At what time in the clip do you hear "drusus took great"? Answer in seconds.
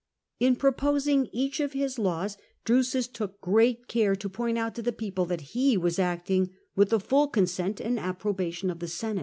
2.65-3.87